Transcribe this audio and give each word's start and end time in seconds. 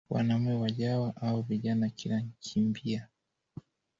wanaume 0.09 0.53
wajawa 0.53 1.13
au 1.21 1.41
vijana 1.41 1.89
kila 1.89 2.21
kimbia 2.39 3.07